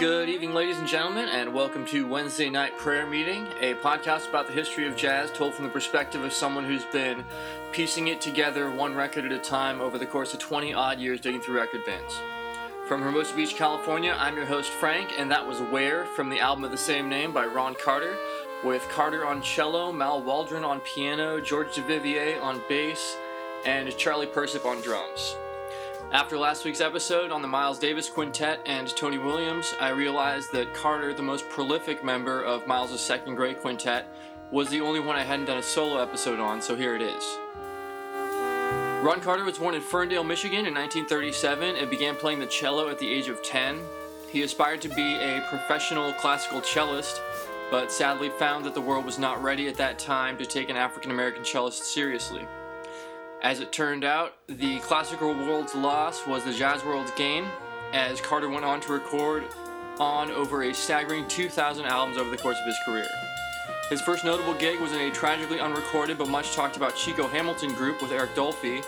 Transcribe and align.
Good 0.00 0.30
evening, 0.30 0.54
ladies 0.54 0.78
and 0.78 0.88
gentlemen, 0.88 1.28
and 1.28 1.52
welcome 1.52 1.84
to 1.88 2.06
Wednesday 2.06 2.48
Night 2.48 2.74
Prayer 2.78 3.06
Meeting, 3.06 3.46
a 3.60 3.74
podcast 3.74 4.30
about 4.30 4.46
the 4.46 4.52
history 4.54 4.86
of 4.86 4.96
jazz 4.96 5.30
told 5.30 5.52
from 5.52 5.66
the 5.66 5.70
perspective 5.70 6.24
of 6.24 6.32
someone 6.32 6.64
who's 6.64 6.86
been 6.86 7.22
piecing 7.72 8.08
it 8.08 8.18
together 8.18 8.70
one 8.70 8.94
record 8.94 9.26
at 9.26 9.32
a 9.32 9.38
time 9.38 9.78
over 9.78 9.98
the 9.98 10.06
course 10.06 10.32
of 10.32 10.40
20 10.40 10.72
odd 10.72 11.00
years 11.00 11.20
digging 11.20 11.42
through 11.42 11.56
record 11.56 11.84
bins. 11.84 12.18
From 12.88 13.02
Hermosa 13.02 13.36
Beach, 13.36 13.56
California, 13.56 14.16
I'm 14.18 14.36
your 14.36 14.46
host 14.46 14.70
Frank, 14.70 15.12
and 15.18 15.30
that 15.30 15.46
was 15.46 15.60
Where 15.60 16.06
from 16.06 16.30
the 16.30 16.40
album 16.40 16.64
of 16.64 16.70
the 16.70 16.78
same 16.78 17.10
name 17.10 17.34
by 17.34 17.44
Ron 17.44 17.74
Carter, 17.74 18.16
with 18.64 18.88
Carter 18.88 19.26
on 19.26 19.42
cello, 19.42 19.92
Mal 19.92 20.22
Waldron 20.22 20.64
on 20.64 20.80
piano, 20.80 21.42
George 21.42 21.74
Duvivier 21.74 22.42
on 22.42 22.62
bass, 22.70 23.18
and 23.66 23.94
Charlie 23.98 24.24
Persip 24.24 24.64
on 24.64 24.80
drums. 24.80 25.36
After 26.12 26.36
last 26.36 26.64
week's 26.64 26.80
episode 26.80 27.30
on 27.30 27.40
the 27.40 27.46
Miles 27.46 27.78
Davis 27.78 28.10
Quintet 28.10 28.58
and 28.66 28.88
Tony 28.96 29.16
Williams, 29.16 29.76
I 29.80 29.90
realized 29.90 30.50
that 30.50 30.74
Carter, 30.74 31.14
the 31.14 31.22
most 31.22 31.48
prolific 31.48 32.02
member 32.02 32.42
of 32.42 32.66
Miles' 32.66 33.00
second 33.00 33.36
great 33.36 33.60
quintet, 33.60 34.08
was 34.50 34.68
the 34.70 34.80
only 34.80 34.98
one 34.98 35.14
I 35.14 35.22
hadn't 35.22 35.44
done 35.44 35.58
a 35.58 35.62
solo 35.62 36.02
episode 36.02 36.40
on, 36.40 36.60
so 36.60 36.74
here 36.74 36.96
it 36.96 37.02
is. 37.02 37.22
Ron 39.04 39.20
Carter 39.20 39.44
was 39.44 39.58
born 39.58 39.76
in 39.76 39.80
Ferndale, 39.80 40.24
Michigan 40.24 40.66
in 40.66 40.74
1937 40.74 41.76
and 41.76 41.88
began 41.88 42.16
playing 42.16 42.40
the 42.40 42.46
cello 42.46 42.88
at 42.88 42.98
the 42.98 43.08
age 43.08 43.28
of 43.28 43.40
10. 43.44 43.78
He 44.32 44.42
aspired 44.42 44.80
to 44.80 44.88
be 44.88 45.14
a 45.14 45.46
professional 45.48 46.12
classical 46.14 46.60
cellist, 46.60 47.20
but 47.70 47.92
sadly 47.92 48.30
found 48.30 48.64
that 48.64 48.74
the 48.74 48.80
world 48.80 49.04
was 49.04 49.20
not 49.20 49.40
ready 49.40 49.68
at 49.68 49.76
that 49.76 50.00
time 50.00 50.36
to 50.38 50.44
take 50.44 50.70
an 50.70 50.76
African 50.76 51.12
American 51.12 51.44
cellist 51.44 51.84
seriously. 51.84 52.48
As 53.42 53.60
it 53.60 53.72
turned 53.72 54.04
out, 54.04 54.34
the 54.48 54.80
classical 54.80 55.32
world's 55.32 55.74
loss 55.74 56.26
was 56.26 56.44
the 56.44 56.52
jazz 56.52 56.84
world's 56.84 57.10
gain, 57.12 57.46
as 57.94 58.20
Carter 58.20 58.50
went 58.50 58.66
on 58.66 58.82
to 58.82 58.92
record 58.92 59.44
on 59.98 60.30
over 60.30 60.62
a 60.64 60.74
staggering 60.74 61.26
2,000 61.26 61.86
albums 61.86 62.18
over 62.18 62.28
the 62.28 62.36
course 62.36 62.58
of 62.58 62.66
his 62.66 62.76
career. 62.84 63.08
His 63.88 64.02
first 64.02 64.26
notable 64.26 64.52
gig 64.52 64.78
was 64.78 64.92
in 64.92 65.00
a 65.00 65.10
tragically 65.10 65.58
unrecorded 65.58 66.18
but 66.18 66.28
much 66.28 66.54
talked 66.54 66.76
about 66.76 66.94
Chico 66.96 67.26
Hamilton 67.28 67.72
group 67.72 68.02
with 68.02 68.12
Eric 68.12 68.34
Dolphy, 68.34 68.84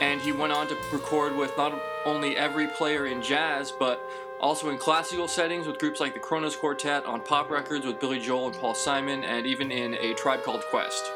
and 0.00 0.20
he 0.20 0.30
went 0.30 0.52
on 0.52 0.68
to 0.68 0.76
record 0.92 1.34
with 1.34 1.56
not 1.56 1.82
only 2.04 2.36
every 2.36 2.68
player 2.68 3.06
in 3.06 3.20
jazz, 3.20 3.72
but 3.72 4.00
also 4.40 4.70
in 4.70 4.78
classical 4.78 5.26
settings 5.26 5.66
with 5.66 5.80
groups 5.80 5.98
like 5.98 6.14
the 6.14 6.20
Kronos 6.20 6.54
Quartet, 6.54 7.04
on 7.04 7.20
pop 7.20 7.50
records 7.50 7.84
with 7.84 7.98
Billy 7.98 8.20
Joel 8.20 8.46
and 8.46 8.56
Paul 8.56 8.74
Simon, 8.74 9.24
and 9.24 9.44
even 9.44 9.72
in 9.72 9.94
A 9.94 10.14
Tribe 10.14 10.44
Called 10.44 10.62
Quest. 10.70 11.10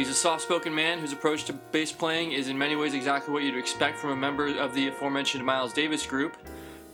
He's 0.00 0.08
a 0.08 0.14
soft 0.14 0.40
spoken 0.40 0.74
man 0.74 0.98
whose 0.98 1.12
approach 1.12 1.44
to 1.44 1.52
bass 1.52 1.92
playing 1.92 2.32
is 2.32 2.48
in 2.48 2.56
many 2.56 2.74
ways 2.74 2.94
exactly 2.94 3.34
what 3.34 3.42
you'd 3.42 3.58
expect 3.58 3.98
from 3.98 4.12
a 4.12 4.16
member 4.16 4.46
of 4.46 4.72
the 4.72 4.88
aforementioned 4.88 5.44
Miles 5.44 5.74
Davis 5.74 6.06
group. 6.06 6.38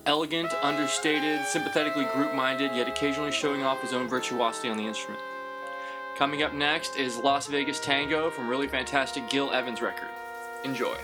Elegant, 0.06 0.52
understated, 0.60 1.46
sympathetically 1.46 2.06
group 2.06 2.34
minded, 2.34 2.74
yet 2.74 2.88
occasionally 2.88 3.30
showing 3.30 3.62
off 3.62 3.80
his 3.80 3.92
own 3.92 4.08
virtuosity 4.08 4.68
on 4.70 4.76
the 4.76 4.84
instrument. 4.84 5.22
Coming 6.16 6.42
up 6.42 6.52
next 6.52 6.96
is 6.96 7.16
Las 7.16 7.46
Vegas 7.46 7.78
Tango 7.78 8.28
from 8.28 8.48
really 8.48 8.66
fantastic 8.66 9.30
Gil 9.30 9.52
Evans 9.52 9.80
record. 9.80 10.10
Enjoy. 10.64 10.96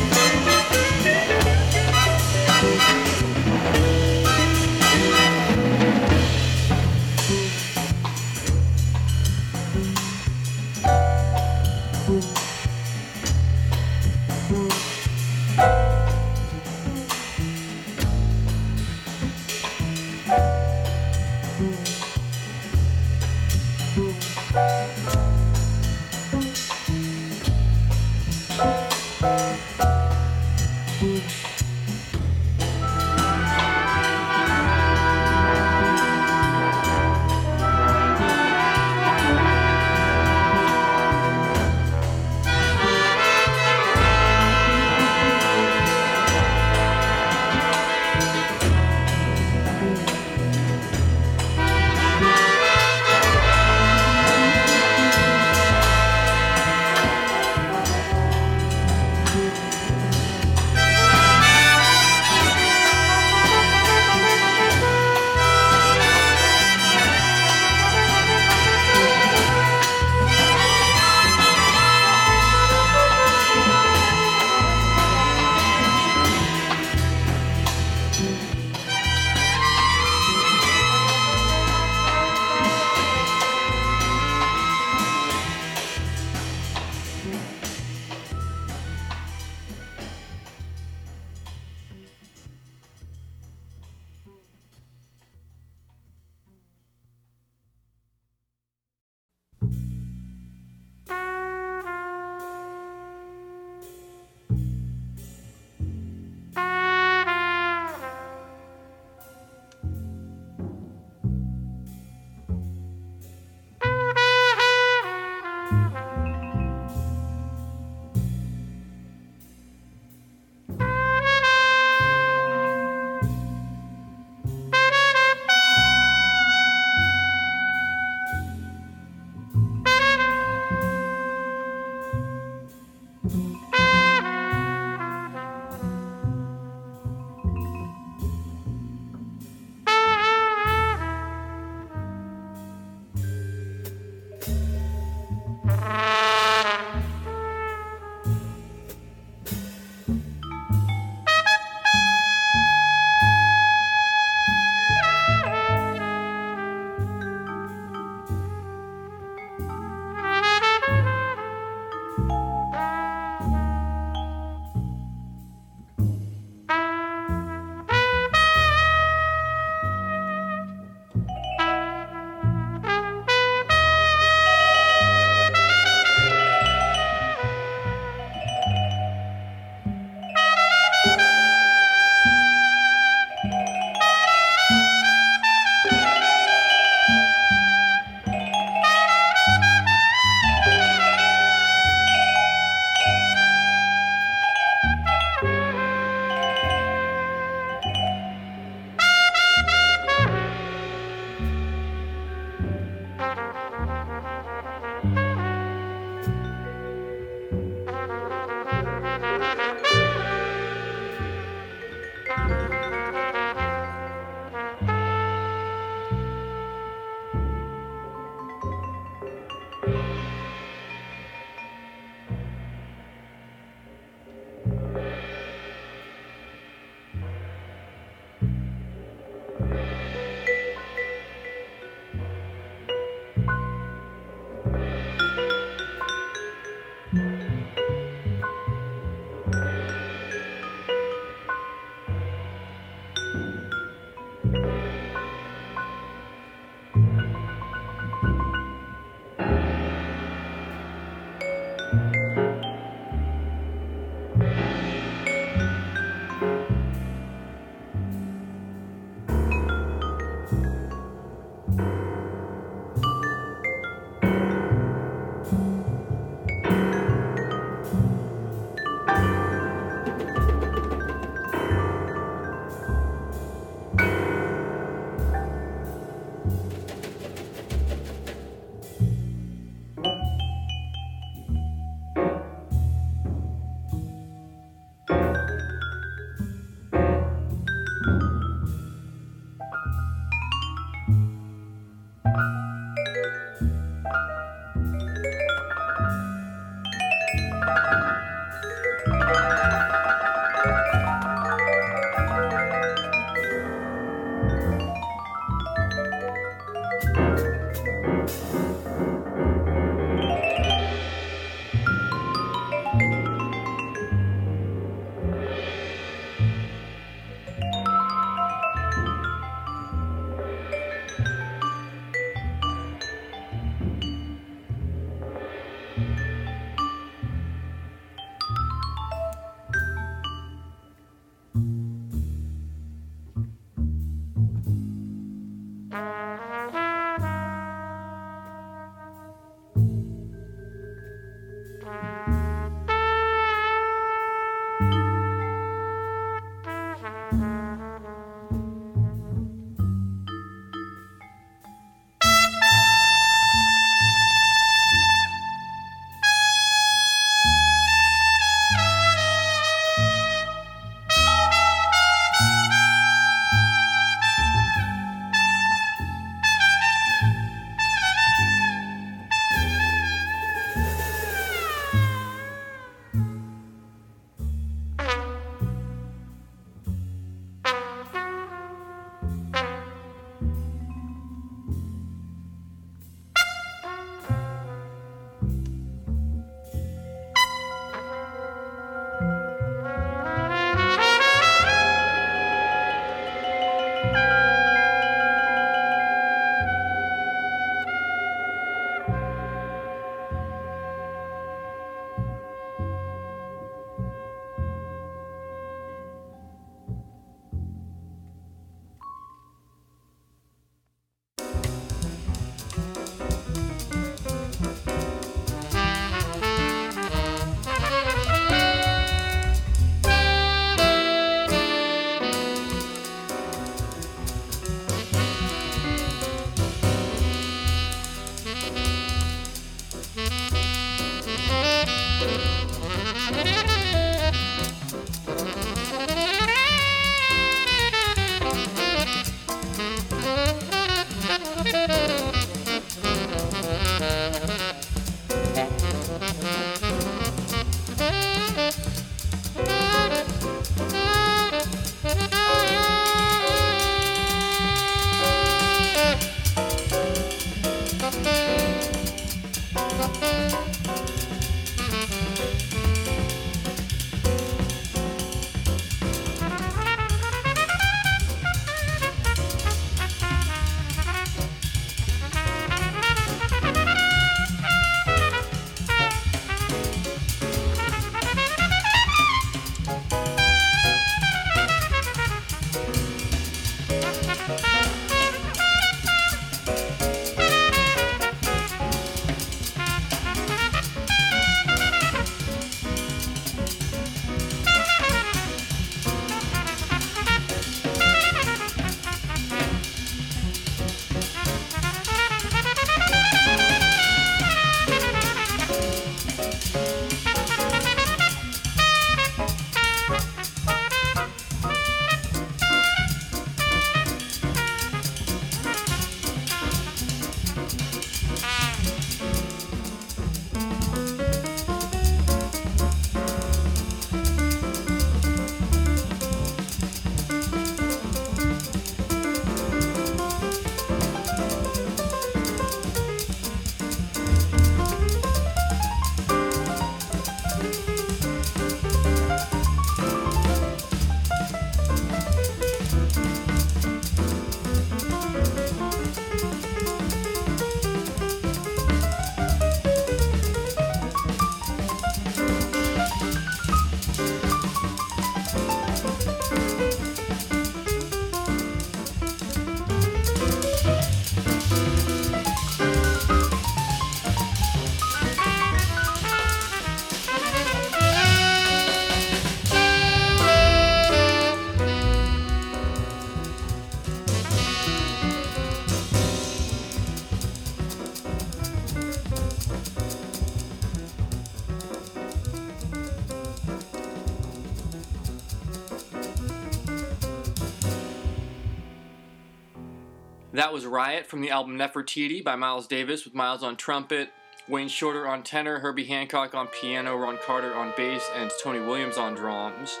Was 590.74 590.86
Riot 590.86 591.24
from 591.24 591.40
the 591.40 591.52
album 591.52 591.78
Nefertiti 591.78 592.42
by 592.42 592.56
Miles 592.56 592.88
Davis 592.88 593.24
with 593.24 593.32
Miles 593.32 593.62
on 593.62 593.76
trumpet, 593.76 594.30
Wayne 594.68 594.88
Shorter 594.88 595.28
on 595.28 595.44
tenor, 595.44 595.78
Herbie 595.78 596.06
Hancock 596.06 596.52
on 596.52 596.66
piano, 596.66 597.16
Ron 597.16 597.38
Carter 597.46 597.72
on 597.76 597.92
bass, 597.96 598.28
and 598.34 598.50
Tony 598.60 598.80
Williams 598.80 599.16
on 599.16 599.36
drums. 599.36 600.00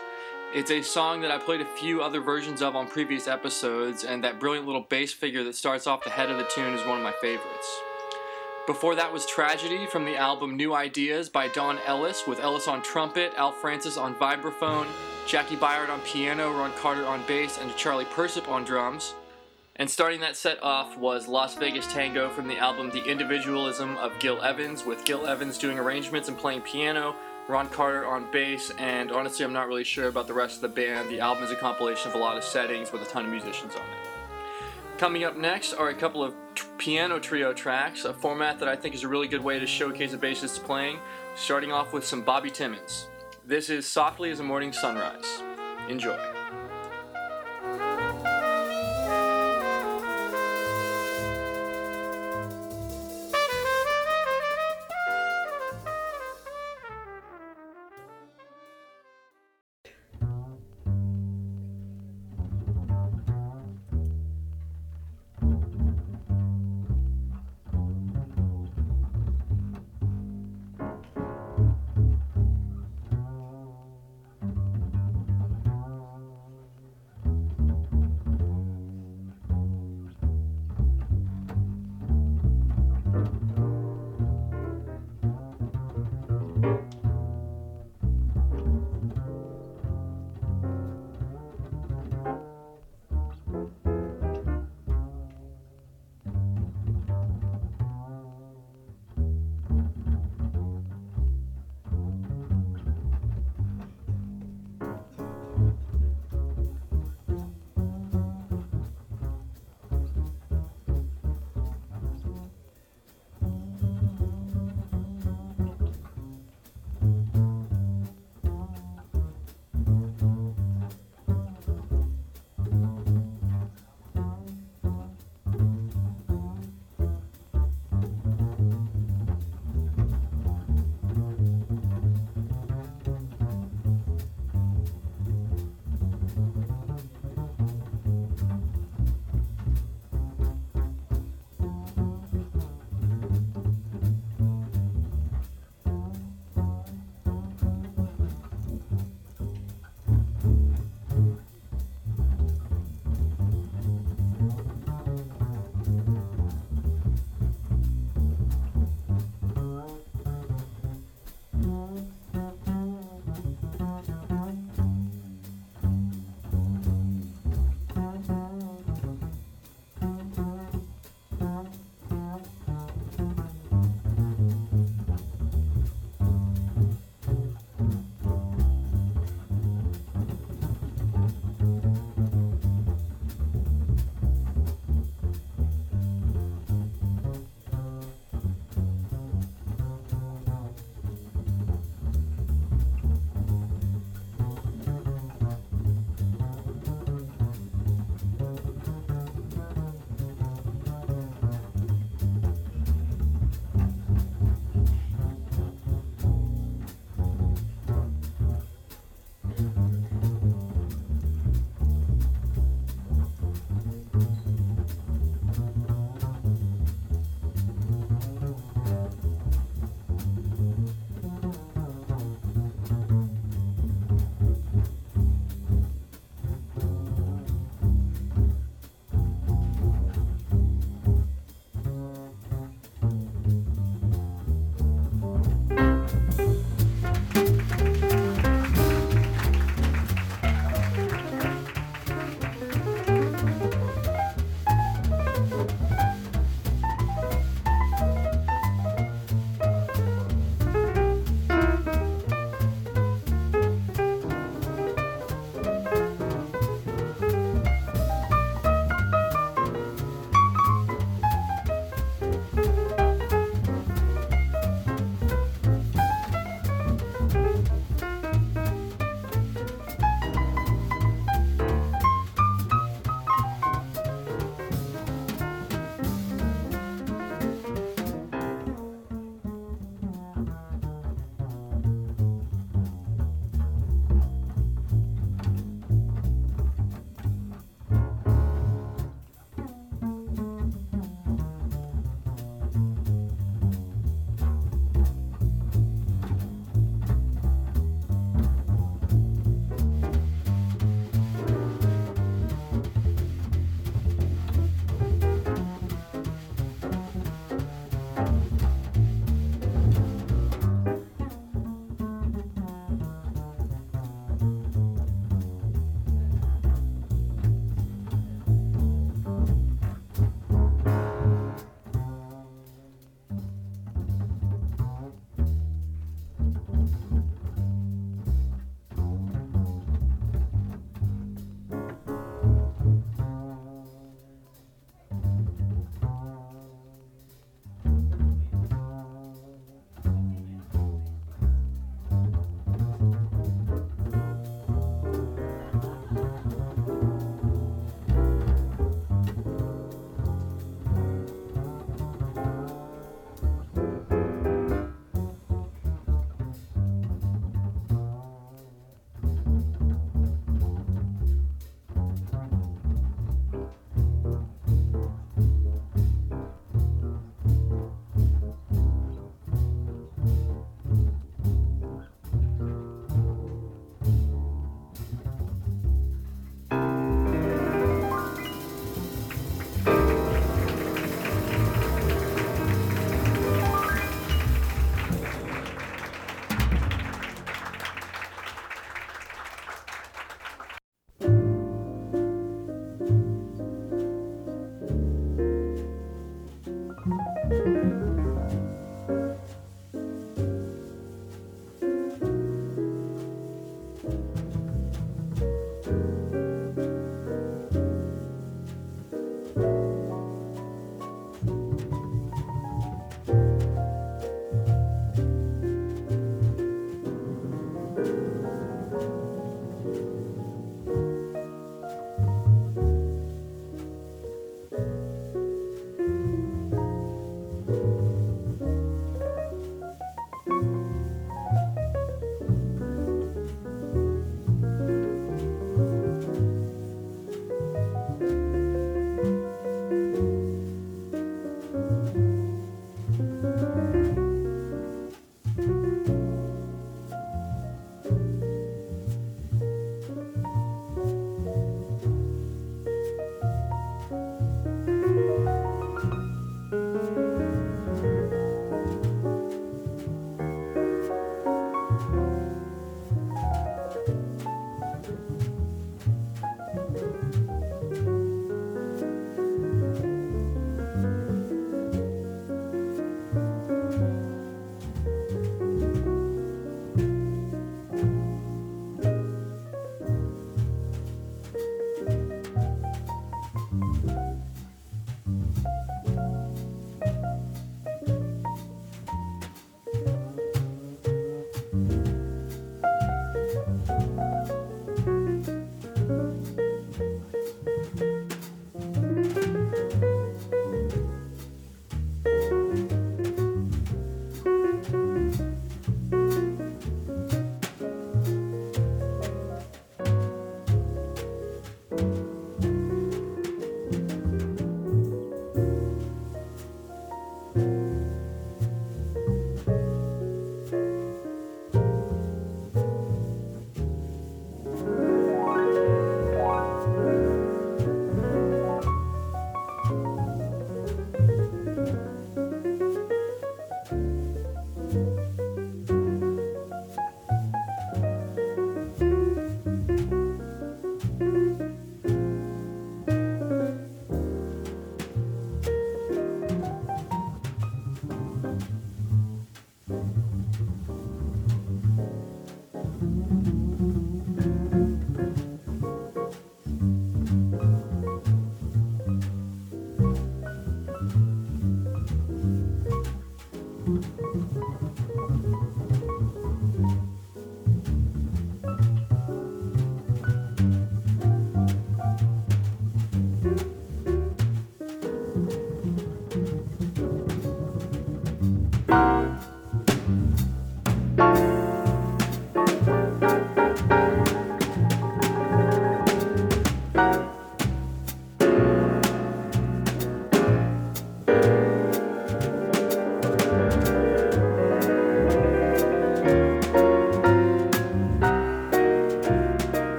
It's 0.52 0.72
a 0.72 0.82
song 0.82 1.20
that 1.20 1.30
I 1.30 1.38
played 1.38 1.60
a 1.60 1.76
few 1.76 2.02
other 2.02 2.20
versions 2.20 2.60
of 2.60 2.74
on 2.74 2.88
previous 2.88 3.28
episodes, 3.28 4.02
and 4.02 4.24
that 4.24 4.40
brilliant 4.40 4.66
little 4.66 4.80
bass 4.80 5.12
figure 5.12 5.44
that 5.44 5.54
starts 5.54 5.86
off 5.86 6.02
the 6.02 6.10
head 6.10 6.28
of 6.28 6.38
the 6.38 6.50
tune 6.52 6.74
is 6.74 6.84
one 6.84 6.98
of 6.98 7.04
my 7.04 7.14
favorites. 7.20 7.80
Before 8.66 8.96
that 8.96 9.12
was 9.12 9.26
Tragedy 9.26 9.86
from 9.86 10.04
the 10.04 10.16
album 10.16 10.56
New 10.56 10.74
Ideas 10.74 11.28
by 11.28 11.46
Don 11.46 11.78
Ellis, 11.86 12.26
with 12.26 12.40
Ellis 12.40 12.66
on 12.66 12.82
trumpet, 12.82 13.32
Al 13.36 13.52
Francis 13.52 13.96
on 13.96 14.16
vibraphone, 14.16 14.88
Jaki 15.24 15.56
Byard 15.56 15.88
on 15.88 16.00
piano, 16.00 16.50
Ron 16.50 16.72
Carter 16.72 17.06
on 17.06 17.22
bass, 17.28 17.60
and 17.62 17.76
Charlie 17.76 18.06
Persip 18.06 18.48
on 18.48 18.64
drums. 18.64 19.14
And 19.76 19.90
starting 19.90 20.20
that 20.20 20.36
set 20.36 20.62
off 20.62 20.96
was 20.96 21.26
Las 21.26 21.56
Vegas 21.56 21.92
Tango 21.92 22.30
from 22.30 22.46
the 22.46 22.56
album 22.58 22.90
The 22.90 23.04
Individualism 23.04 23.96
of 23.96 24.16
Gil 24.20 24.40
Evans, 24.40 24.84
with 24.84 25.04
Gil 25.04 25.26
Evans 25.26 25.58
doing 25.58 25.80
arrangements 25.80 26.28
and 26.28 26.38
playing 26.38 26.60
piano, 26.60 27.16
Ron 27.48 27.68
Carter 27.68 28.06
on 28.06 28.30
bass, 28.30 28.70
and 28.78 29.10
honestly, 29.10 29.44
I'm 29.44 29.52
not 29.52 29.66
really 29.66 29.82
sure 29.82 30.06
about 30.06 30.28
the 30.28 30.32
rest 30.32 30.56
of 30.56 30.62
the 30.62 30.68
band. 30.68 31.10
The 31.10 31.18
album 31.18 31.42
is 31.42 31.50
a 31.50 31.56
compilation 31.56 32.08
of 32.08 32.14
a 32.14 32.18
lot 32.18 32.36
of 32.36 32.44
settings 32.44 32.92
with 32.92 33.02
a 33.02 33.06
ton 33.06 33.24
of 33.24 33.32
musicians 33.32 33.74
on 33.74 33.82
it. 33.82 34.96
Coming 34.96 35.24
up 35.24 35.36
next 35.36 35.72
are 35.72 35.88
a 35.88 35.94
couple 35.94 36.22
of 36.22 36.34
t- 36.54 36.62
piano 36.78 37.18
trio 37.18 37.52
tracks, 37.52 38.04
a 38.04 38.14
format 38.14 38.60
that 38.60 38.68
I 38.68 38.76
think 38.76 38.94
is 38.94 39.02
a 39.02 39.08
really 39.08 39.26
good 39.26 39.42
way 39.42 39.58
to 39.58 39.66
showcase 39.66 40.12
a 40.12 40.18
bassist 40.18 40.62
playing, 40.62 41.00
starting 41.34 41.72
off 41.72 41.92
with 41.92 42.06
some 42.06 42.22
Bobby 42.22 42.50
Timmons. 42.50 43.08
This 43.44 43.70
is 43.70 43.86
Softly 43.86 44.30
as 44.30 44.38
a 44.38 44.44
Morning 44.44 44.72
Sunrise. 44.72 45.42
Enjoy. 45.88 46.33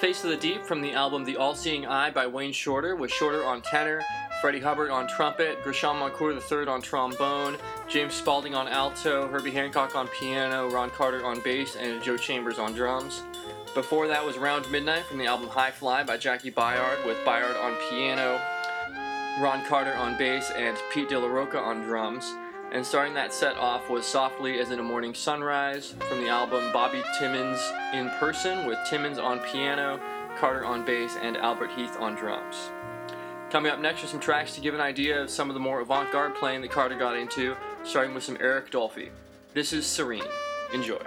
Face 0.00 0.22
of 0.24 0.30
the 0.30 0.36
Deep 0.36 0.62
from 0.62 0.82
the 0.82 0.92
album 0.92 1.24
The 1.24 1.38
All 1.38 1.54
Seeing 1.54 1.86
Eye 1.86 2.10
by 2.10 2.26
Wayne 2.26 2.52
Shorter, 2.52 2.94
with 2.94 3.10
Shorter 3.10 3.46
on 3.46 3.62
tenor, 3.62 4.02
Freddie 4.42 4.60
Hubbard 4.60 4.90
on 4.90 5.08
trumpet, 5.08 5.64
Grachan 5.64 5.98
Moncur 5.98 6.34
III 6.34 6.68
on 6.68 6.82
trombone, 6.82 7.56
James 7.88 8.12
Spaulding 8.12 8.54
on 8.54 8.68
alto, 8.68 9.26
Herbie 9.26 9.52
Hancock 9.52 9.96
on 9.96 10.06
piano, 10.08 10.68
Ron 10.70 10.90
Carter 10.90 11.24
on 11.24 11.40
bass, 11.40 11.76
and 11.76 12.02
Joe 12.02 12.18
Chambers 12.18 12.58
on 12.58 12.74
drums. 12.74 13.22
Before 13.74 14.06
that 14.06 14.24
was 14.24 14.36
Round 14.36 14.70
Midnight 14.70 15.06
from 15.06 15.16
the 15.16 15.26
album 15.26 15.48
High 15.48 15.70
Fly 15.70 16.04
by 16.04 16.18
Jaki 16.18 16.52
Byard, 16.52 17.06
with 17.06 17.16
Byard 17.24 17.58
on 17.58 17.74
piano, 17.88 18.38
Ron 19.40 19.64
Carter 19.64 19.94
on 19.94 20.18
bass, 20.18 20.50
and 20.50 20.76
Pete 20.92 21.08
De 21.08 21.18
La 21.18 21.26
Roca 21.26 21.58
on 21.58 21.80
drums. 21.82 22.34
And 22.72 22.84
starting 22.84 23.14
that 23.14 23.32
set 23.32 23.56
off 23.56 23.88
was 23.88 24.04
Softly 24.04 24.58
as 24.58 24.70
in 24.70 24.78
a 24.78 24.82
Morning 24.82 25.14
Sunrise 25.14 25.94
from 26.08 26.18
the 26.18 26.28
album 26.28 26.72
Bobby 26.72 27.02
Timmons 27.18 27.60
in 27.94 28.10
Person 28.18 28.66
with 28.66 28.78
Timmons 28.90 29.18
on 29.18 29.38
piano, 29.40 30.00
Carter 30.36 30.64
on 30.64 30.84
bass, 30.84 31.16
and 31.22 31.36
Albert 31.36 31.70
Heath 31.70 31.96
on 32.00 32.14
drums. 32.16 32.70
Coming 33.50 33.70
up 33.70 33.80
next 33.80 34.02
are 34.04 34.08
some 34.08 34.20
tracks 34.20 34.54
to 34.56 34.60
give 34.60 34.74
an 34.74 34.80
idea 34.80 35.22
of 35.22 35.30
some 35.30 35.48
of 35.48 35.54
the 35.54 35.60
more 35.60 35.80
avant 35.80 36.10
garde 36.12 36.34
playing 36.34 36.60
that 36.62 36.70
Carter 36.70 36.98
got 36.98 37.16
into, 37.16 37.56
starting 37.84 38.12
with 38.12 38.24
some 38.24 38.36
Eric 38.40 38.70
Dolphy. 38.70 39.10
This 39.54 39.72
is 39.72 39.86
Serene. 39.86 40.24
Enjoy. 40.74 40.98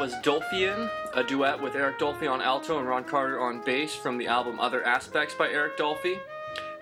Was 0.00 0.14
Dolphian, 0.22 0.90
a 1.12 1.22
duet 1.22 1.60
with 1.60 1.74
Eric 1.74 1.98
Dolphy 1.98 2.26
on 2.26 2.40
alto 2.40 2.78
and 2.78 2.88
Ron 2.88 3.04
Carter 3.04 3.38
on 3.38 3.60
bass 3.60 3.94
from 3.94 4.16
the 4.16 4.28
album 4.28 4.58
Other 4.58 4.82
Aspects 4.82 5.34
by 5.34 5.50
Eric 5.50 5.76
Dolphy. 5.76 6.18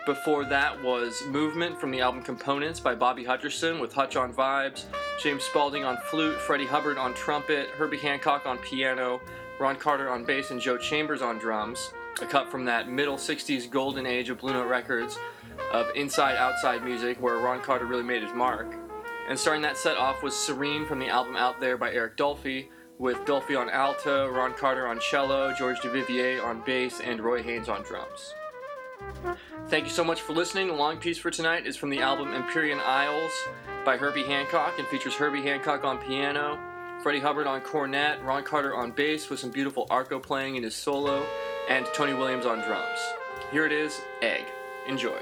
Before 0.06 0.44
that 0.44 0.80
was 0.84 1.26
Movement 1.26 1.80
from 1.80 1.90
the 1.90 2.00
album 2.00 2.22
Components 2.22 2.78
by 2.78 2.94
Bobby 2.94 3.24
Hutcherson 3.24 3.80
with 3.80 3.92
Hutch 3.92 4.14
on 4.14 4.32
vibes, 4.32 4.84
James 5.20 5.42
Spaulding 5.42 5.82
on 5.82 5.96
flute, 5.96 6.38
Freddie 6.38 6.64
Hubbard 6.64 6.96
on 6.96 7.12
trumpet, 7.12 7.70
Herbie 7.70 7.98
Hancock 7.98 8.46
on 8.46 8.56
piano, 8.58 9.20
Ron 9.58 9.74
Carter 9.74 10.08
on 10.08 10.24
bass, 10.24 10.52
and 10.52 10.60
Joe 10.60 10.78
Chambers 10.78 11.20
on 11.20 11.38
drums. 11.38 11.92
A 12.22 12.24
cut 12.24 12.48
from 12.48 12.64
that 12.66 12.88
middle 12.88 13.16
60s 13.16 13.68
golden 13.68 14.06
age 14.06 14.30
of 14.30 14.38
Blue 14.38 14.52
Note 14.52 14.68
Records 14.68 15.18
of 15.72 15.88
inside 15.96 16.36
outside 16.36 16.84
music 16.84 17.20
where 17.20 17.38
Ron 17.38 17.62
Carter 17.62 17.86
really 17.86 18.04
made 18.04 18.22
his 18.22 18.32
mark. 18.32 18.76
And 19.28 19.36
starting 19.36 19.62
that 19.62 19.76
set 19.76 19.96
off 19.96 20.22
was 20.22 20.36
Serene 20.36 20.86
from 20.86 21.00
the 21.00 21.08
album 21.08 21.34
Out 21.34 21.58
There 21.58 21.76
by 21.76 21.92
Eric 21.92 22.16
Dolphy, 22.16 22.68
with 22.98 23.18
Dolphy 23.24 23.58
on 23.58 23.70
alto, 23.70 24.28
Ron 24.28 24.54
Carter 24.54 24.86
on 24.86 24.98
cello, 25.00 25.54
George 25.54 25.78
Duvivier 25.78 26.44
on 26.44 26.62
bass, 26.66 27.00
and 27.00 27.20
Roy 27.20 27.42
Haynes 27.42 27.68
on 27.68 27.82
drums. 27.82 28.34
Thank 29.68 29.84
you 29.84 29.90
so 29.90 30.04
much 30.04 30.20
for 30.20 30.32
listening. 30.32 30.68
The 30.68 30.74
long 30.74 30.96
piece 30.96 31.18
for 31.18 31.30
tonight 31.30 31.66
is 31.66 31.76
from 31.76 31.90
the 31.90 32.00
album 32.00 32.34
Empyrean 32.34 32.80
Isles 32.80 33.32
by 33.84 33.96
Herbie 33.96 34.24
Hancock 34.24 34.78
and 34.78 34.86
features 34.88 35.14
Herbie 35.14 35.42
Hancock 35.42 35.84
on 35.84 35.98
piano, 35.98 36.58
Freddie 37.02 37.20
Hubbard 37.20 37.46
on 37.46 37.60
cornet, 37.60 38.20
Ron 38.24 38.42
Carter 38.42 38.74
on 38.74 38.90
bass 38.90 39.30
with 39.30 39.38
some 39.38 39.50
beautiful 39.50 39.86
arco 39.88 40.18
playing 40.18 40.56
in 40.56 40.64
his 40.64 40.74
solo, 40.74 41.24
and 41.68 41.86
Tony 41.94 42.14
Williams 42.14 42.46
on 42.46 42.58
drums. 42.60 42.98
Here 43.52 43.64
it 43.64 43.72
is, 43.72 44.00
Egg. 44.20 44.44
Enjoy. 44.88 45.18